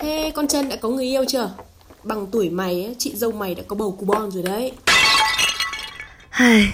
[0.00, 1.50] Thế con chân đã có người yêu chưa?
[2.04, 4.72] Bằng tuổi mày, chị dâu mày đã có bầu cú bon rồi đấy.
[6.30, 6.72] Hai,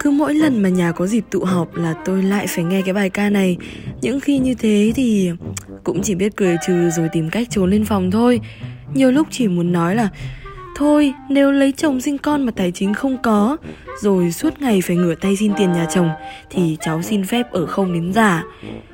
[0.00, 2.94] cứ mỗi lần mà nhà có dịp tụ họp là tôi lại phải nghe cái
[2.94, 3.56] bài ca này.
[4.02, 5.30] Những khi như thế thì
[5.84, 8.40] cũng chỉ biết cười trừ rồi tìm cách trốn lên phòng thôi.
[8.94, 10.08] Nhiều lúc chỉ muốn nói là
[10.78, 13.56] Thôi, nếu lấy chồng sinh con mà tài chính không có
[14.00, 16.10] Rồi suốt ngày phải ngửa tay xin tiền nhà chồng
[16.50, 18.42] Thì cháu xin phép ở không đến già.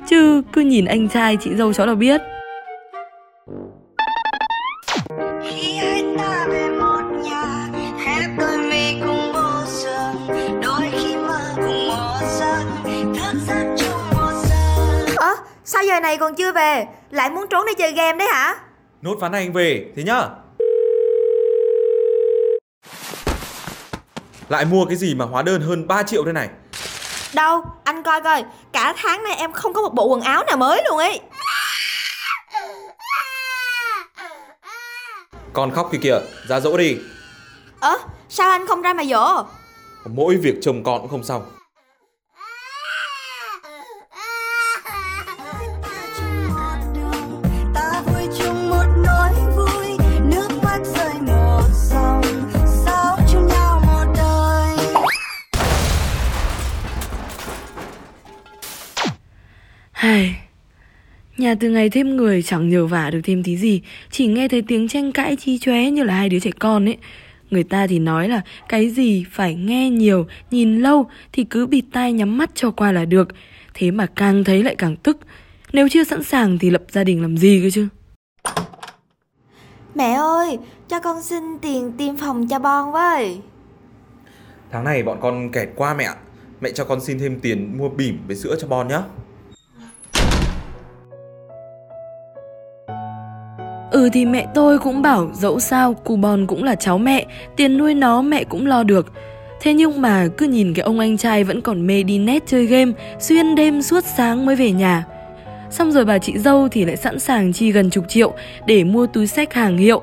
[0.07, 2.21] Chứ cứ nhìn anh trai chị dâu cháu là biết.
[15.15, 16.85] Ơ, sao giờ này còn chưa về?
[17.11, 18.55] Lại muốn trốn đi chơi game đấy hả?
[19.01, 20.29] Nốt ván này anh về, thế nhá
[24.53, 26.49] Lại mua cái gì mà hóa đơn hơn 3 triệu đây này
[27.33, 30.57] Đâu, anh coi coi, cả tháng nay em không có một bộ quần áo nào
[30.57, 31.19] mới luôn ấy.
[35.53, 36.97] Con khóc kìa kìa, ra dỗ đi
[37.79, 37.97] Ơ,
[38.29, 39.45] sao anh không ra mà dỗ?
[40.05, 41.43] Mỗi việc chồng con cũng không xong
[60.03, 60.35] Hai
[61.37, 64.61] Nhà từ ngày thêm người chẳng nhờ vả được thêm tí gì Chỉ nghe thấy
[64.61, 66.97] tiếng tranh cãi chi chóe như là hai đứa trẻ con ấy.
[67.49, 71.83] Người ta thì nói là cái gì phải nghe nhiều, nhìn lâu thì cứ bịt
[71.91, 73.27] tai nhắm mắt cho qua là được.
[73.73, 75.19] Thế mà càng thấy lại càng tức.
[75.73, 77.87] Nếu chưa sẵn sàng thì lập gia đình làm gì cơ chứ?
[79.95, 83.37] Mẹ ơi, cho con xin tiền tiêm phòng cho Bon với.
[84.71, 86.15] Tháng này bọn con kẹt quá mẹ ạ.
[86.61, 89.01] Mẹ cho con xin thêm tiền mua bỉm với sữa cho Bon nhá
[93.93, 97.77] Ừ thì mẹ tôi cũng bảo dẫu sao cu bon cũng là cháu mẹ, Tiền
[97.77, 99.11] nuôi nó mẹ cũng lo được.
[99.61, 102.65] Thế nhưng mà cứ nhìn cái ông anh trai vẫn còn mê đi net chơi
[102.65, 105.05] game, Xuyên đêm suốt sáng mới về nhà.
[105.69, 108.33] Xong rồi bà chị dâu thì lại sẵn sàng chi gần chục triệu
[108.65, 110.01] Để mua túi sách hàng hiệu.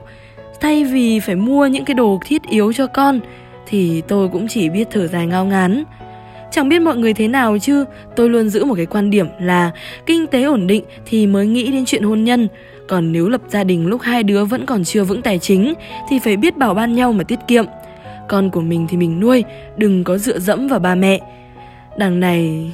[0.61, 3.21] Thay vì phải mua những cái đồ thiết yếu cho con,
[3.67, 5.85] Thì tôi cũng chỉ biết thở dài ngao ngán.
[6.51, 7.85] Chẳng biết mọi người thế nào chứ?
[8.17, 9.71] Tôi luôn giữ một cái quan điểm là
[10.07, 12.49] Kinh tế ổn định thì mới nghĩ đến chuyện hôn nhân.
[12.89, 15.75] Còn nếu lập gia đình lúc hai đứa vẫn còn chưa vững tài chính
[16.09, 17.65] Thì phải biết bảo ban nhau mà tiết kiệm.
[18.29, 19.45] Con của mình thì mình nuôi,
[19.77, 21.21] Đừng có dựa dẫm vào ba mẹ.
[21.99, 22.73] Đằng này